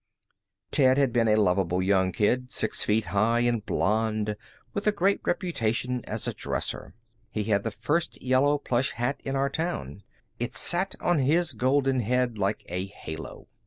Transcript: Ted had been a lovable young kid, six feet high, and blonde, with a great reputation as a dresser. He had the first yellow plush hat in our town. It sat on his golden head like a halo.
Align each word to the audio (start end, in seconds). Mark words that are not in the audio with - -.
Ted 0.71 0.97
had 0.97 1.13
been 1.13 1.27
a 1.27 1.35
lovable 1.35 1.79
young 1.79 2.11
kid, 2.11 2.51
six 2.51 2.83
feet 2.83 3.05
high, 3.13 3.41
and 3.41 3.67
blonde, 3.67 4.35
with 4.73 4.87
a 4.87 4.91
great 4.91 5.21
reputation 5.23 6.01
as 6.05 6.27
a 6.27 6.33
dresser. 6.33 6.95
He 7.29 7.43
had 7.43 7.61
the 7.61 7.69
first 7.69 8.19
yellow 8.19 8.57
plush 8.57 8.93
hat 8.93 9.21
in 9.23 9.35
our 9.35 9.51
town. 9.51 10.01
It 10.39 10.55
sat 10.55 10.95
on 11.01 11.19
his 11.19 11.53
golden 11.53 11.99
head 11.99 12.39
like 12.39 12.63
a 12.67 12.87
halo. 12.87 13.47